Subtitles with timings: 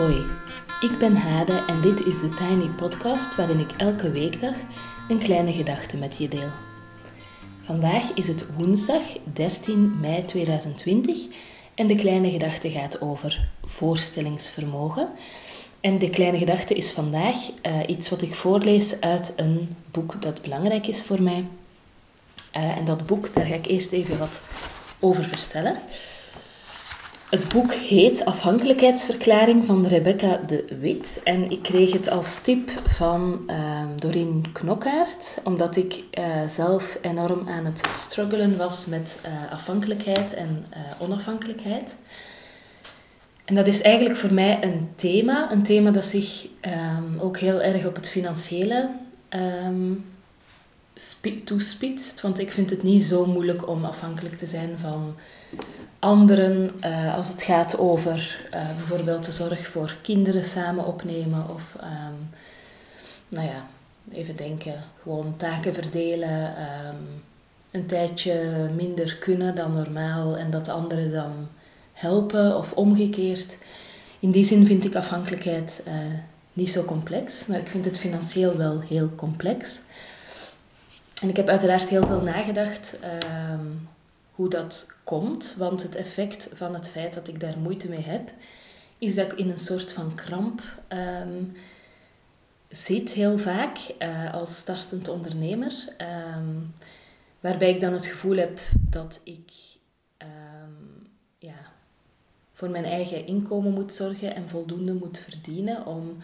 [0.00, 0.24] Hoi,
[0.80, 4.54] ik ben Hade en dit is de Tiny Podcast waarin ik elke weekdag
[5.08, 6.48] een kleine gedachte met je deel.
[7.64, 11.18] Vandaag is het woensdag 13 mei 2020
[11.74, 15.08] en de kleine gedachte gaat over voorstellingsvermogen.
[15.80, 20.42] En de kleine gedachte is vandaag uh, iets wat ik voorlees uit een boek dat
[20.42, 21.44] belangrijk is voor mij.
[22.56, 24.42] Uh, en dat boek, daar ga ik eerst even wat
[24.98, 25.80] over vertellen.
[27.30, 31.20] Het boek heet Afhankelijkheidsverklaring van Rebecca de Wit.
[31.24, 37.48] En ik kreeg het als tip van uh, Doreen Knokkaert, omdat ik uh, zelf enorm
[37.48, 41.96] aan het struggelen was met uh, afhankelijkheid en uh, onafhankelijkheid.
[43.44, 47.62] En dat is eigenlijk voor mij een thema, een thema dat zich um, ook heel
[47.62, 48.90] erg op het financiële
[49.30, 50.04] um,
[51.44, 52.20] toespitst.
[52.20, 55.14] Want ik vind het niet zo moeilijk om afhankelijk te zijn van
[55.98, 61.76] anderen uh, als het gaat over uh, bijvoorbeeld de zorg voor kinderen samen opnemen of
[61.82, 62.30] um,
[63.28, 63.66] nou ja,
[64.12, 66.54] even denken, gewoon taken verdelen,
[66.86, 67.22] um,
[67.70, 71.48] een tijdje minder kunnen dan normaal en dat anderen dan
[71.92, 73.58] helpen of omgekeerd.
[74.18, 75.94] In die zin vind ik afhankelijkheid uh,
[76.52, 79.80] niet zo complex, maar ik vind het financieel wel heel complex.
[81.20, 82.96] En ik heb uiteraard heel veel nagedacht
[83.52, 83.88] um,
[84.30, 88.32] hoe dat komt, want het effect van het feit dat ik daar moeite mee heb,
[88.98, 91.56] is dat ik in een soort van kramp um,
[92.68, 95.72] zit heel vaak uh, als startend ondernemer,
[96.36, 96.74] um,
[97.40, 99.52] waarbij ik dan het gevoel heb dat ik
[101.38, 101.72] ja,
[102.52, 106.16] voor mijn eigen inkomen moet zorgen en voldoende moet verdienen om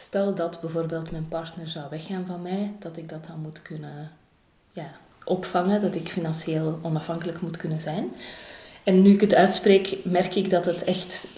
[0.00, 4.10] Stel dat bijvoorbeeld mijn partner zou weggaan van mij, dat ik dat dan moet kunnen
[4.70, 4.90] ja,
[5.24, 8.10] opvangen, dat ik financieel onafhankelijk moet kunnen zijn.
[8.84, 11.28] En nu ik het uitspreek, merk ik dat het echt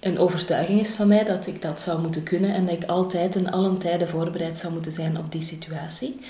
[0.00, 3.36] een overtuiging is van mij dat ik dat zou moeten kunnen en dat ik altijd
[3.36, 6.20] en allen tijden voorbereid zou moeten zijn op die situatie.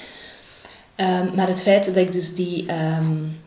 [0.96, 3.40] Um, maar het feit dat ik dus die, um,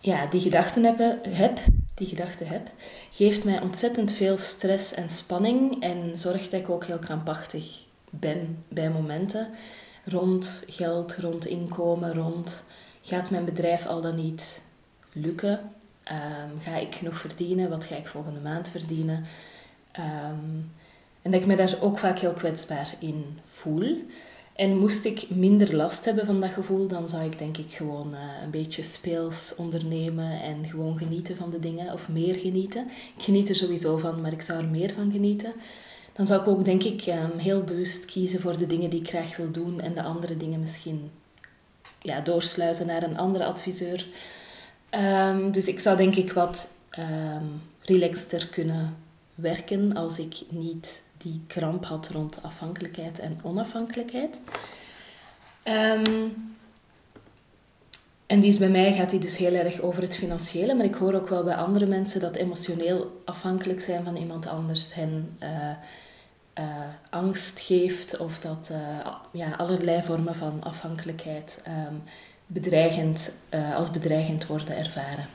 [0.00, 0.98] ja, die gedachten heb,
[1.28, 1.58] heb
[1.94, 2.70] die gedachte heb,
[3.10, 8.64] geeft mij ontzettend veel stress en spanning en zorgt dat ik ook heel krampachtig ben
[8.68, 9.48] bij momenten
[10.04, 12.64] rond geld, rond inkomen, rond
[13.02, 14.62] gaat mijn bedrijf al dan niet
[15.12, 15.60] lukken?
[16.12, 17.70] Um, ga ik genoeg verdienen?
[17.70, 19.24] Wat ga ik volgende maand verdienen?
[19.98, 20.72] Um,
[21.22, 24.04] en dat ik me daar ook vaak heel kwetsbaar in voel.
[24.54, 28.14] En moest ik minder last hebben van dat gevoel, dan zou ik denk ik gewoon
[28.14, 32.88] uh, een beetje speels ondernemen en gewoon genieten van de dingen, of meer genieten.
[33.16, 35.52] Ik geniet er sowieso van, maar ik zou er meer van genieten.
[36.12, 39.08] Dan zou ik ook denk ik um, heel bewust kiezen voor de dingen die ik
[39.08, 41.10] graag wil doen en de andere dingen misschien
[42.00, 44.06] ja, doorsluizen naar een andere adviseur.
[44.90, 48.96] Um, dus ik zou denk ik wat um, relaxter kunnen
[49.34, 54.40] werken als ik niet die kramp had rond afhankelijkheid en onafhankelijkheid.
[55.64, 56.52] Um,
[58.26, 60.94] en die is bij mij gaat die dus heel erg over het financiële, maar ik
[60.94, 65.70] hoor ook wel bij andere mensen dat emotioneel afhankelijk zijn van iemand anders hen uh,
[66.58, 66.64] uh,
[67.10, 72.02] angst geeft of dat uh, ja, allerlei vormen van afhankelijkheid um,
[72.46, 73.32] bedreigend,
[73.74, 75.26] als bedreigend worden ervaren.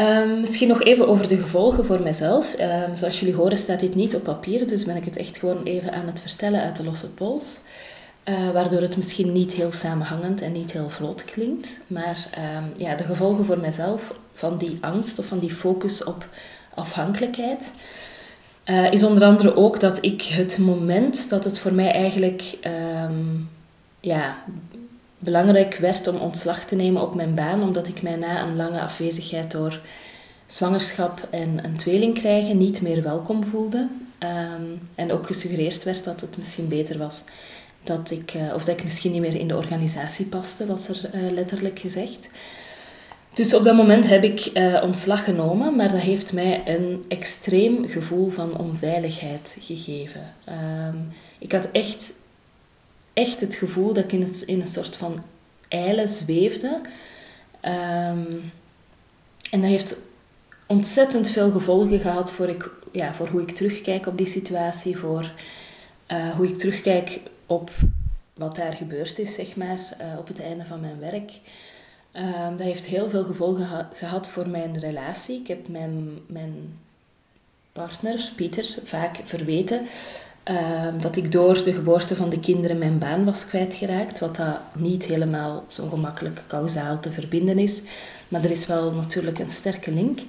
[0.00, 2.54] Um, misschien nog even over de gevolgen voor mijzelf.
[2.60, 5.62] Um, zoals jullie horen staat dit niet op papier, dus ben ik het echt gewoon
[5.62, 7.58] even aan het vertellen uit de losse pols.
[8.24, 11.80] Uh, waardoor het misschien niet heel samenhangend en niet heel vlot klinkt.
[11.86, 16.28] Maar um, ja, de gevolgen voor mijzelf van die angst of van die focus op
[16.74, 17.70] afhankelijkheid,
[18.64, 22.58] uh, is onder andere ook dat ik het moment dat het voor mij eigenlijk
[24.00, 24.36] ja,
[25.20, 28.80] belangrijk werd om ontslag te nemen op mijn baan, omdat ik mij na een lange
[28.80, 29.80] afwezigheid door
[30.46, 33.88] zwangerschap en een tweeling krijgen niet meer welkom voelde.
[34.18, 37.24] Um, en ook gesuggereerd werd dat het misschien beter was
[37.82, 41.10] dat ik, uh, of dat ik misschien niet meer in de organisatie paste, was er
[41.14, 42.30] uh, letterlijk gezegd.
[43.32, 47.88] Dus op dat moment heb ik uh, ontslag genomen, maar dat heeft mij een extreem
[47.88, 50.34] gevoel van onveiligheid gegeven.
[50.88, 51.08] Um,
[51.38, 52.12] ik had echt
[53.20, 54.12] echt het gevoel dat ik
[54.46, 55.24] in, een soort van
[55.68, 56.80] eilen zweefde.
[57.62, 58.52] Um,
[59.50, 60.00] en dat heeft
[60.66, 65.32] ontzettend veel gevolgen gehad voor, ik, ja, voor hoe ik terugkijk op die situatie, voor
[66.08, 67.70] uh, hoe ik terugkijk op
[68.34, 71.32] wat daar gebeurd is, zeg maar, uh, op het einde van mijn werk.
[72.12, 75.40] Um, dat heeft heel veel gevolgen ha gehad voor mijn relatie.
[75.40, 76.78] Ik heb mijn, mijn
[77.72, 79.86] partner, Pieter, vaak verweten
[80.50, 80.56] Uh,
[81.00, 85.04] dat ik door de geboorte van de kinderen mijn baan was kwijtgeraakt, wat dat niet
[85.04, 87.82] helemaal zo gemakkelijk kausaal te verbinden is.
[88.28, 90.20] Maar er is wel natuurlijk een sterke link.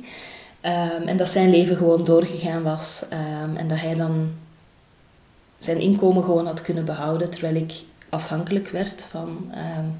[0.62, 3.06] Ehm, en dat zijn leven gewoon doorgegaan was.
[3.10, 4.32] Ehm, en dat hij dan
[5.58, 7.74] zijn inkomen gewoon had kunnen behouden, terwijl ik
[8.10, 10.00] afhankelijk werd van, um,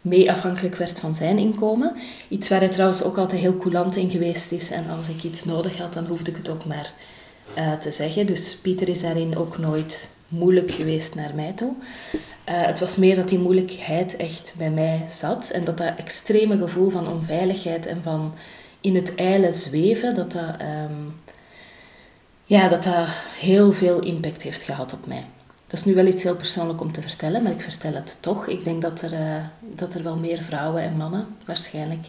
[0.00, 1.96] mee afhankelijk werd van zijn inkomen.
[2.28, 4.70] Iets waar hij trouwens ook altijd heel coulant in geweest is.
[4.70, 6.92] En als ik iets nodig had, dan hoefde ik het ook maar
[7.58, 8.26] uh, te zeggen.
[8.26, 11.72] Dus Pieter is daarin ook nooit moeilijk geweest naar mij toe.
[12.48, 15.50] Uh, het was meer dat die moeilijkheid echt bij mij zat.
[15.50, 18.34] En dat dat extreme gevoel van onveiligheid en van
[18.80, 21.20] in het eilen zweven, dat dat, um,
[22.44, 23.08] ja, dat dat
[23.38, 25.24] heel veel impact heeft gehad op mij.
[25.66, 28.46] Dat is nu wel iets heel persoonlijk om te vertellen, maar ik vertel het toch.
[28.46, 32.06] Ik denk dat er, uh, dat er wel meer vrouwen en mannen waarschijnlijk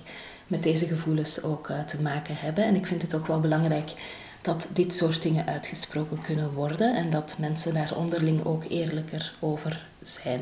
[0.48, 2.66] met deze gevoelens ook te maken hebben.
[2.66, 3.92] En ik vind het ook wel belangrijk
[4.42, 9.88] dat dit soort dingen uitgesproken kunnen worden en dat mensen daar onderling ook eerlijker over
[10.02, 10.42] zijn.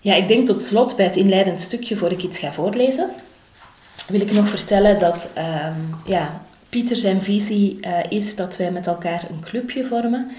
[0.00, 3.10] Ja, ik denk tot slot bij het inleidend stukje, voor ik iets ga voorlezen,
[4.06, 8.86] wil ik nog vertellen dat um, ja, Pieter zijn visie uh, is dat wij met
[8.86, 10.30] elkaar een clubje vormen.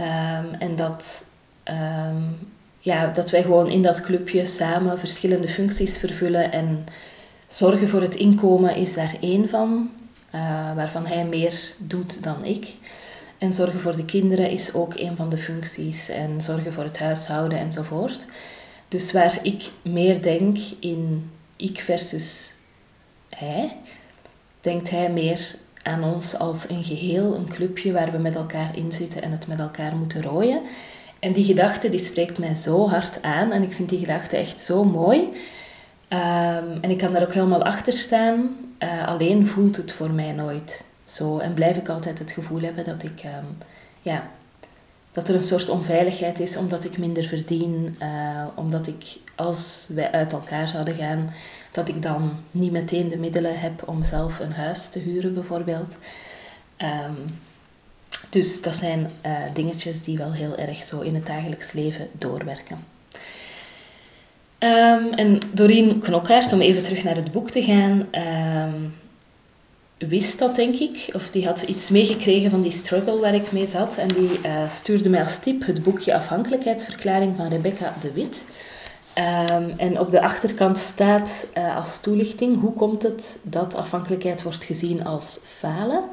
[0.00, 1.24] Um, en dat,
[1.64, 2.38] um,
[2.78, 6.52] ja, dat wij gewoon in dat clubje samen verschillende functies vervullen.
[6.52, 6.86] En
[7.46, 9.90] zorgen voor het inkomen is daar één van,
[10.34, 12.74] uh, waarvan hij meer doet dan ik.
[13.38, 16.08] En zorgen voor de kinderen is ook een van de functies.
[16.08, 18.24] En zorgen voor het huishouden enzovoort.
[18.88, 22.54] Dus waar ik meer denk in ik versus
[23.28, 23.76] hij,
[24.60, 28.92] denkt hij meer aan ons als een geheel, een clubje waar we met elkaar in
[28.92, 30.62] zitten en het met elkaar moeten rooien.
[31.18, 34.60] En die gedachte die spreekt mij zo hard aan en ik vind die gedachte echt
[34.60, 35.28] zo mooi.
[36.12, 38.56] Um, en ik kan daar ook helemaal achter staan.
[38.78, 41.38] Uh, alleen voelt het voor mij nooit zo.
[41.38, 43.58] En blijf ik altijd het gevoel hebben dat ik, um,
[44.00, 44.30] ja,
[45.12, 47.96] dat er een soort onveiligheid is omdat ik minder verdien.
[48.02, 51.32] Uh, omdat ik, als wij uit elkaar zouden gaan,
[51.72, 55.96] dat ik dan niet meteen de middelen heb om zelf een huis te huren, bijvoorbeeld.
[56.78, 57.38] Um,
[58.30, 62.97] dus dat zijn uh, dingetjes die wel heel erg zo in het dagelijks leven doorwerken.
[64.58, 68.08] Um, en Doreen Knokkaert, om even terug naar het boek te gaan,
[68.72, 68.94] um,
[70.08, 71.10] wist dat denk ik.
[71.14, 73.96] Of die had iets meegekregen van die struggle waar ik mee zat.
[73.96, 78.44] En die uh, stuurde mij als tip het boekje Afhankelijkheidsverklaring van Rebecca de Wit.
[79.50, 84.64] Um, en op de achterkant staat uh, als toelichting hoe komt het dat afhankelijkheid wordt
[84.64, 86.04] gezien als falen.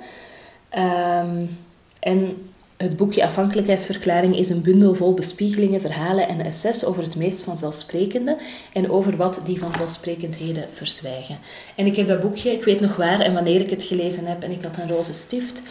[2.00, 7.44] En het boekje Afhankelijkheidsverklaring is een bundel vol bespiegelingen, verhalen en essays over het meest
[7.44, 8.38] vanzelfsprekende
[8.74, 11.38] en over wat die vanzelfsprekendheden verzwijgen.
[11.76, 14.44] En ik heb dat boekje, ik weet nog waar en wanneer ik het gelezen heb,
[14.44, 15.62] en ik had een roze stift.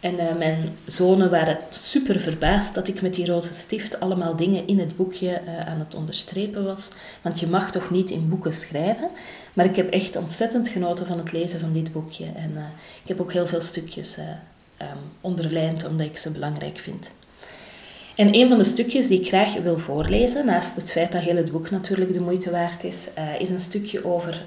[0.00, 4.66] En uh, mijn zonen waren super verbaasd dat ik met die roze stift allemaal dingen
[4.66, 6.88] in het boekje uh, aan het onderstrepen was.
[7.22, 9.08] Want je mag toch niet in boeken schrijven.
[9.52, 12.24] Maar ik heb echt ontzettend genoten van het lezen van dit boekje.
[12.24, 12.62] En uh,
[13.02, 14.16] ik heb ook heel veel stukjes
[14.82, 17.12] um, onderlijnd omdat ik ze belangrijk vind.
[18.16, 21.36] En een van de stukjes die ik graag wil voorlezen, naast het feit dat heel
[21.36, 24.46] het boek natuurlijk de moeite waard is, is een stukje over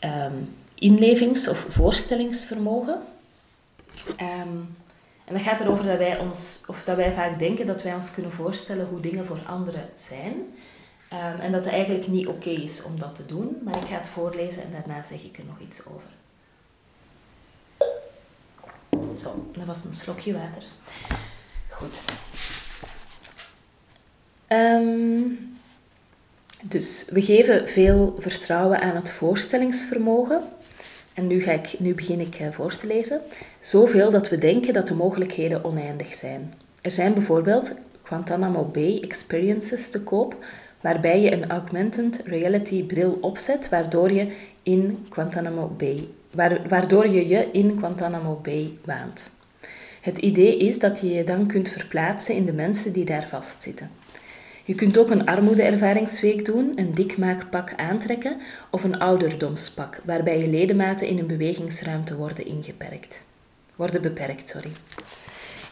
[0.00, 3.02] um, inlevings- of voorstellingsvermogen.
[4.08, 4.76] Um,
[5.24, 8.10] en dat gaat erover dat wij, ons, of dat wij vaak denken dat wij ons
[8.10, 10.34] kunnen voorstellen hoe dingen voor anderen zijn.
[11.40, 13.56] En dat het eigenlijk niet oké is om dat te doen.
[13.64, 16.19] Maar ik ga het voorlezen en daarna zeg ik er nog iets over.
[19.16, 20.64] Zo, dat was een slokje water.
[21.68, 22.04] Goed.
[24.48, 25.58] Um,
[26.62, 30.42] dus we geven veel vertrouwen aan het voorstellingsvermogen.
[31.14, 33.20] En nu, ga ik, nu begin ik eh, voor te lezen.
[33.60, 36.54] Zoveel dat we denken dat de mogelijkheden oneindig zijn.
[36.82, 40.36] Er zijn bijvoorbeeld Guantanamo Bay Experiences te koop,
[40.80, 46.08] waarbij je een augmented reality bril opzet, waardoor je in Guantanamo Bay,
[46.68, 49.30] waardoor je je in Guantanamo Bay waant.
[50.00, 53.90] Het idee is dat je je dan kunt verplaatsen in de mensen die daar vastzitten.
[54.64, 58.36] Je kunt ook een armoedeervaringsweek doen, een dikmaakpak aantrekken
[58.70, 63.22] of een ouderdomspak, waarbij je ledematen in een bewegingsruimte worden ingeperkt.
[63.76, 64.70] Worden beperkt, sorry.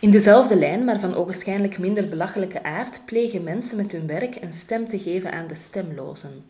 [0.00, 4.52] In dezelfde lijn, maar van ogenschijnlijk minder belachelijke aard, plegen mensen met hun werk een
[4.52, 6.44] stem te geven aan de stemlozen.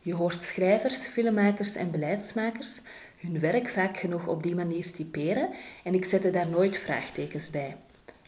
[0.00, 2.80] Je hoort schrijvers, filmmakers en beleidsmakers
[3.24, 5.50] hun werk vaak genoeg op die manier typeren
[5.84, 7.76] en ik zette daar nooit vraagtekens bij.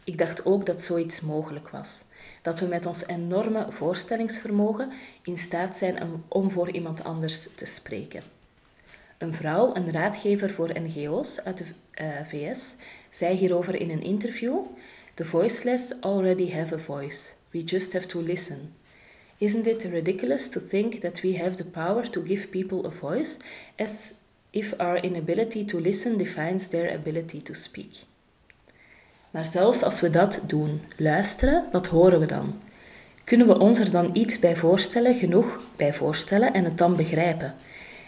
[0.03, 2.01] Ik dacht ook dat zoiets mogelijk was
[2.41, 8.23] dat we met ons enorme voorstellingsvermogen in staat zijn om voor iemand anders te spreken.
[9.17, 12.75] Een vrouw, een raadgever voor NGO's uit de eh, VS,
[13.09, 14.57] zei hierover in een interview:
[15.13, 17.31] The voiceless already have a voice.
[17.51, 18.73] We just have to listen.
[19.37, 23.37] Isn't it ridiculous to think that we have the power to give people a voice
[23.75, 24.11] as
[24.49, 27.91] if our inability to listen defines their ability to speak.
[29.31, 32.55] Maar zelfs als we dat doen, luisteren, wat horen we dan?
[33.23, 37.55] Kunnen we ons er dan iets bij voorstellen, genoeg bij voorstellen en het dan begrijpen?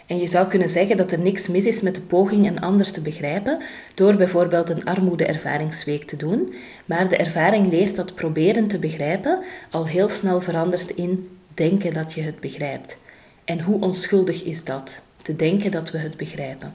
[0.06, 2.92] En je zou kunnen zeggen dat er niks mis is met de poging een ander
[2.92, 3.58] te begrijpen
[3.94, 6.54] door bijvoorbeeld een armoede-ervaringsweek te doen,
[6.84, 12.12] maar de ervaring leert dat proberen te begrijpen al heel snel verandert in denken dat
[12.12, 12.98] je het begrijpt.
[13.44, 16.74] En hoe onschuldig is dat, te denken dat we het begrijpen?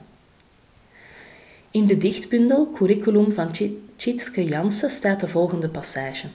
[1.70, 3.50] In de dichtbundel Curriculum van
[3.96, 6.26] Tjitske Jansen staat de volgende passage.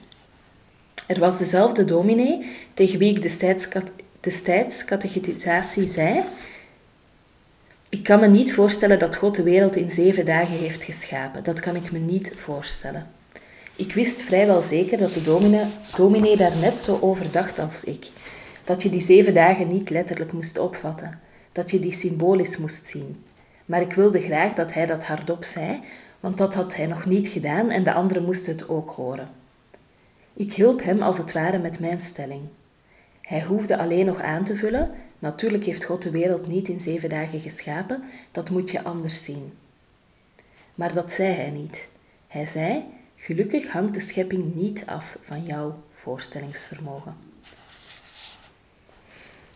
[1.06, 3.22] Er was dezelfde dominee tegen wie ik
[4.20, 6.24] destijds, catechetisatie zei
[7.92, 11.42] ik kan me niet voorstellen dat God de wereld in zeven dagen heeft geschapen.
[11.42, 13.06] Dat kan ik me niet voorstellen.
[13.76, 15.22] Ik wist vrijwel zeker dat de
[15.96, 18.06] dominee daar net zo over dacht als ik.
[18.64, 21.20] Dat je die zeven dagen niet letterlijk moest opvatten.
[21.52, 23.24] Dat je die symbolisch moest zien.
[23.64, 25.80] Maar ik wilde graag dat hij dat hardop zei,
[26.20, 29.28] want dat had hij nog niet gedaan en de anderen moesten het ook horen.
[30.34, 32.42] Ik hielp hem als het ware met mijn stelling.
[33.20, 34.90] Hij hoefde alleen nog aan te vullen
[35.22, 39.52] Natuurlijk heeft God de wereld niet in zeven dagen geschapen, dat moet je anders zien.
[40.74, 41.88] Maar dat zei hij niet.
[42.26, 42.84] Hij zei:
[43.16, 47.31] Gelukkig hangt de schepping niet af van jouw voorstellingsvermogen.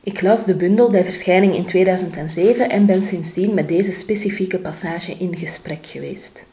[0.07, 5.13] Ik las de bundel bij verschijning in 2007 en ben sindsdien met deze specifieke passage
[5.13, 6.45] in gesprek geweest.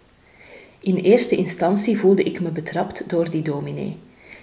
[0.80, 3.98] In eerste instantie voelde ik me betrapt door die dominee.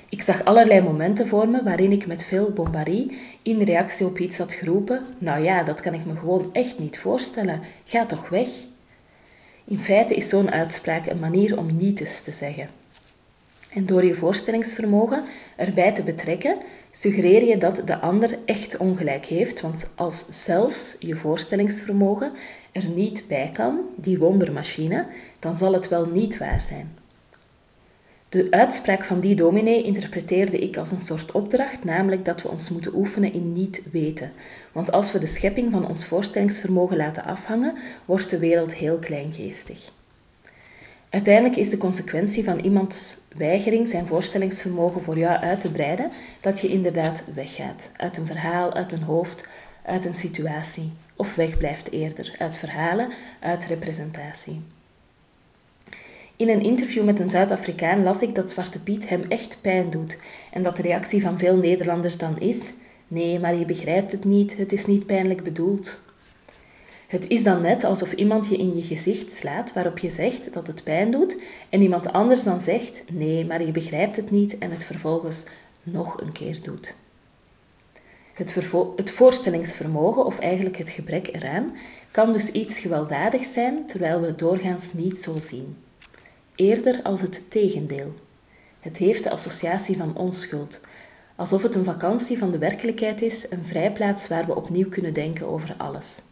[0.08, 4.38] Ik zag allerlei momenten voor me waarin ik met veel bombarie in reactie op iets
[4.38, 7.60] had geroepen: Nou ja, dat kan ik me gewoon echt niet voorstellen.
[7.84, 8.48] Ga toch weg.
[9.64, 12.68] In feite is zo'n uitspraak een manier om niets te zeggen.
[13.70, 15.24] En door je voorstellingsvermogen
[15.56, 16.56] erbij te betrekken,
[16.90, 22.32] suggereer je dat de ander echt ongelijk heeft, want als zelfs je voorstellingsvermogen
[22.72, 25.06] er niet bij kan, die wondermachine,
[25.38, 26.98] dan zal het wel niet waar zijn.
[28.28, 32.68] De uitspraak van die dominee interpreteerde ik als een soort opdracht, namelijk dat we ons
[32.68, 34.32] moeten oefenen in niet weten.
[34.72, 39.92] Want als we de schepping van ons voorstellingsvermogen laten afhangen, wordt de wereld heel kleingeestig.
[41.10, 46.60] Uiteindelijk is de consequentie van iemands weigering zijn voorstellingsvermogen voor jou uit te breiden, dat
[46.60, 47.90] je inderdaad weggaat.
[47.96, 49.46] Uit een verhaal, uit een hoofd,
[49.84, 50.92] uit een situatie.
[51.16, 54.60] Of wegblijft eerder, uit verhalen, uit representatie.
[56.36, 60.18] In een interview met een Zuid-Afrikaan las ik dat Zwarte Piet hem echt pijn doet
[60.52, 62.72] en dat de reactie van veel Nederlanders dan is:
[63.08, 66.00] Nee, maar je begrijpt het niet, het is niet pijnlijk bedoeld.
[67.10, 70.66] Het is dan net alsof iemand je in je gezicht slaat waarop je zegt dat
[70.66, 71.36] het pijn doet
[71.68, 75.44] en iemand anders dan zegt: Nee, maar je begrijpt het niet en het vervolgens
[75.82, 76.96] nog een keer doet.
[78.34, 78.54] Het,
[78.96, 81.76] het voorstellingsvermogen, of eigenlijk het gebrek eraan,
[82.10, 85.76] kan dus iets gewelddadigs zijn, terwijl we het doorgaans niet zo zien
[86.54, 88.14] eerder als het tegendeel.
[88.80, 90.80] Het heeft de associatie van onschuld,
[91.36, 95.46] alsof het een vakantie van de werkelijkheid is, een vrijplaats waar we opnieuw kunnen denken
[95.46, 96.22] over alles.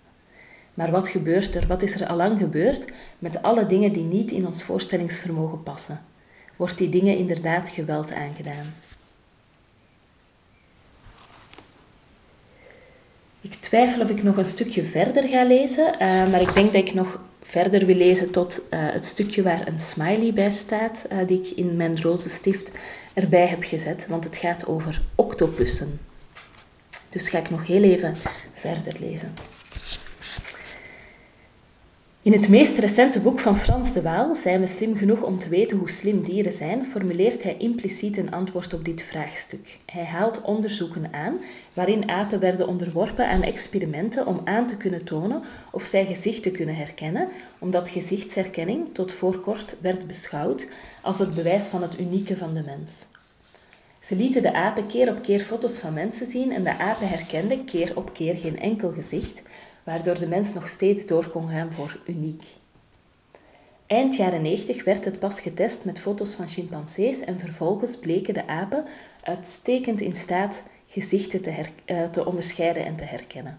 [0.78, 2.84] Maar wat gebeurt er, wat is er allang gebeurd
[3.18, 6.00] met alle dingen die niet in ons voorstellingsvermogen passen?
[6.56, 8.74] Wordt die dingen inderdaad geweld aangedaan?
[13.40, 15.98] Ik twijfel of ik nog een stukje verder ga lezen, uh,
[16.30, 19.78] maar ik denk dat ik nog verder wil lezen tot uh, het stukje waar een
[19.78, 22.70] smiley bij staat, uh, die ik in mijn roze stift
[23.14, 26.00] erbij heb gezet, want het gaat over octopussen.
[27.08, 28.14] Dus ga ik nog heel even
[28.52, 29.57] verder lezen.
[32.28, 35.48] In het meest recente boek van Frans de Waal, Zijn we slim genoeg om te
[35.48, 39.78] weten hoe slim dieren zijn, formuleert hij impliciet een antwoord op dit vraagstuk.
[39.86, 41.38] Hij haalt onderzoeken aan
[41.72, 45.42] waarin apen werden onderworpen aan experimenten om aan te kunnen tonen
[45.72, 50.66] of zij gezichten kunnen herkennen, omdat gezichtsherkenning tot voor kort werd beschouwd
[51.02, 53.06] als het bewijs van het unieke van de mens.
[54.00, 57.64] Ze lieten de apen keer op keer foto's van mensen zien en de apen herkenden
[57.64, 59.42] keer op keer geen enkel gezicht,
[59.88, 62.42] waardoor de mens nog steeds door kon gaan voor uniek.
[63.86, 68.46] Eind jaren 90 werd het pas getest met foto's van chimpansees en vervolgens bleken de
[68.46, 68.84] apen
[69.22, 73.58] uitstekend in staat gezichten te, uh, te onderscheiden en te herkennen.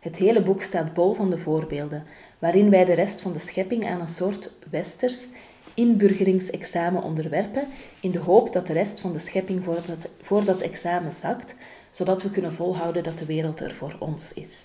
[0.00, 2.04] Het hele boek staat bol van de voorbeelden,
[2.38, 5.26] waarin wij de rest van de schepping aan een soort westers
[5.74, 7.68] inburgeringsexamen onderwerpen,
[8.00, 11.54] in de hoop dat de rest van de schepping voor dat, voor dat examen zakt,
[11.90, 14.64] zodat we kunnen volhouden dat de wereld er voor ons is.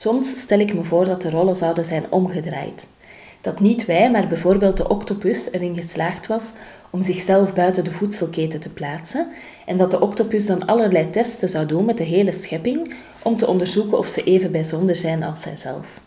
[0.00, 2.86] Soms stel ik me voor dat de rollen zouden zijn omgedraaid.
[3.40, 6.52] Dat niet wij, maar bijvoorbeeld de octopus erin geslaagd was
[6.90, 9.28] om zichzelf buiten de voedselketen te plaatsen
[9.66, 13.46] en dat de octopus dan allerlei testen zou doen met de hele schepping om te
[13.46, 16.00] onderzoeken of ze even bijzonder zijn als zijzelf.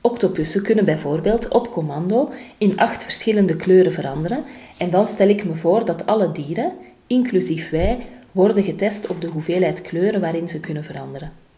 [0.00, 4.44] Octopussen kunnen bijvoorbeeld op commando in acht verschillende kleuren veranderen
[4.76, 6.72] en dan stel ik me voor dat alle dieren,
[7.06, 7.98] inclusief wij,
[8.32, 11.48] worden getest op de hoeveelheid kleuren waarin ze kunnen veranderen.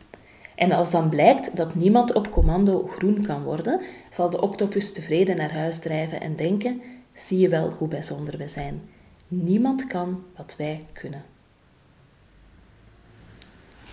[0.63, 5.37] En als dan blijkt dat niemand op commando groen kan worden, zal de octopus tevreden
[5.37, 8.83] naar huis drijven en denken: zie je wel hoe bijzonder we zijn.
[9.29, 11.23] Niemand kan wat wij kunnen.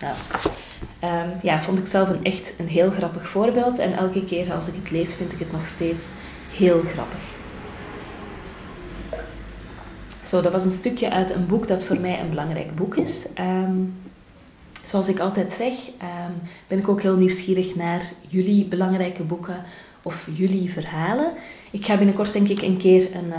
[0.00, 0.14] Nou,
[1.04, 3.78] um, ja, vond ik zelf een echt een heel grappig voorbeeld.
[3.78, 6.08] En elke keer als ik het lees, vind ik het nog steeds
[6.50, 7.38] heel grappig.
[10.26, 13.26] Zo, dat was een stukje uit een boek dat voor mij een belangrijk boek is.
[13.38, 13.94] Um,
[14.90, 19.64] zoals ik altijd zeg, um, ben ik ook heel nieuwsgierig naar jullie belangrijke boeken
[20.02, 21.32] of jullie verhalen.
[21.70, 23.32] Ik ga binnenkort denk ik een keer een,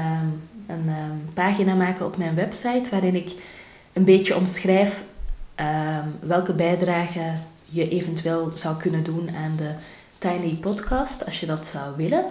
[0.68, 0.90] een
[1.34, 3.32] pagina maken op mijn website waarin ik
[3.94, 5.04] een beetje omschrijf
[6.20, 7.34] welke bijdrage
[7.66, 9.74] je eventueel zou kunnen doen aan de
[10.18, 12.26] Tiny Podcast, als je dat zou willen.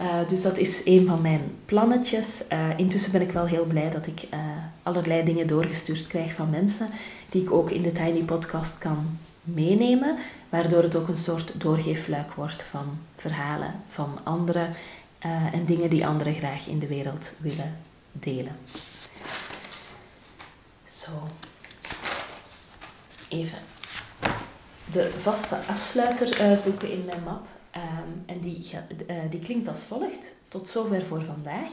[0.00, 2.42] Uh, dus dat is een van mijn plannetjes.
[2.52, 4.40] Uh, intussen ben ik wel heel blij dat ik uh,
[4.82, 6.88] allerlei dingen doorgestuurd krijg van mensen
[7.28, 10.16] die ik ook in de Tiny Podcast kan meenemen,
[10.48, 14.74] waardoor het ook een soort doorgeefluik wordt van verhalen van anderen
[15.52, 17.76] en dingen die anderen graag in de wereld willen
[18.12, 18.56] delen.
[20.90, 21.10] Zo.
[23.28, 23.58] Even
[24.84, 27.46] de vaste afsluiter zoeken in mijn map.
[28.44, 28.70] Die,
[29.10, 30.32] uh, die klinkt als volgt.
[30.48, 31.70] Tot zover voor vandaag.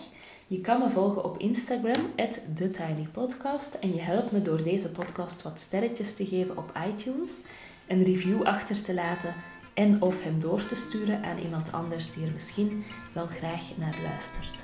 [0.48, 2.12] Je kan me volgen op Instagram,
[2.56, 3.74] TheTinyPodcast.
[3.74, 7.40] En je helpt me door deze podcast wat sterretjes te geven op iTunes,
[7.88, 9.34] een review achter te laten
[9.74, 13.98] en of hem door te sturen aan iemand anders die er misschien wel graag naar
[14.04, 14.64] luistert.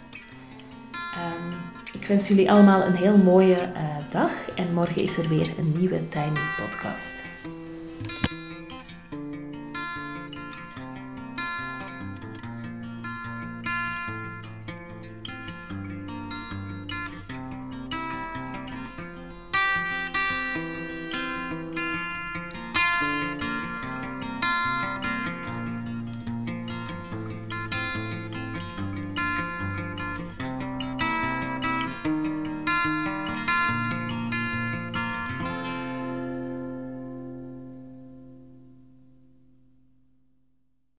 [1.17, 1.53] Um,
[2.01, 5.77] ik wens jullie allemaal een heel mooie uh, dag en morgen is er weer een
[5.77, 7.13] nieuwe Tiny Podcast.